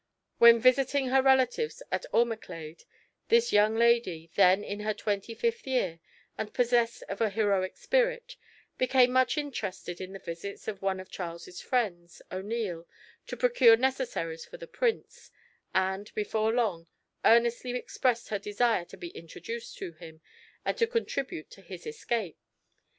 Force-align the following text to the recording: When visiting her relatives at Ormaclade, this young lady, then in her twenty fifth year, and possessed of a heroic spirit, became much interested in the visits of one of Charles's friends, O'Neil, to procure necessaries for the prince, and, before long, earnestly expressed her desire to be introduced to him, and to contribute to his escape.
When 0.39 0.59
visiting 0.59 1.09
her 1.09 1.21
relatives 1.21 1.83
at 1.91 2.07
Ormaclade, 2.11 2.85
this 3.29 3.53
young 3.53 3.75
lady, 3.75 4.31
then 4.33 4.63
in 4.63 4.79
her 4.79 4.95
twenty 4.95 5.35
fifth 5.35 5.67
year, 5.67 5.99
and 6.39 6.55
possessed 6.55 7.03
of 7.07 7.21
a 7.21 7.29
heroic 7.29 7.77
spirit, 7.77 8.35
became 8.79 9.11
much 9.11 9.37
interested 9.37 10.01
in 10.01 10.11
the 10.13 10.17
visits 10.17 10.67
of 10.67 10.81
one 10.81 10.99
of 10.99 11.11
Charles's 11.11 11.61
friends, 11.61 12.19
O'Neil, 12.31 12.87
to 13.27 13.37
procure 13.37 13.77
necessaries 13.77 14.43
for 14.43 14.57
the 14.57 14.65
prince, 14.65 15.29
and, 15.71 16.11
before 16.15 16.51
long, 16.51 16.87
earnestly 17.23 17.69
expressed 17.77 18.29
her 18.29 18.39
desire 18.39 18.85
to 18.85 18.97
be 18.97 19.09
introduced 19.09 19.77
to 19.77 19.91
him, 19.91 20.21
and 20.65 20.77
to 20.79 20.87
contribute 20.87 21.51
to 21.51 21.61
his 21.61 21.85
escape. 21.85 22.39